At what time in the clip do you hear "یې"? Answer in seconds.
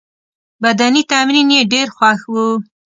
1.55-1.61